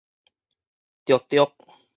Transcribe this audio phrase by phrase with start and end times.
[1.05, 1.53] 著著